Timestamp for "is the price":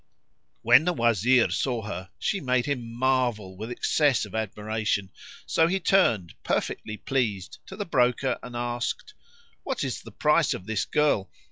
9.83-10.55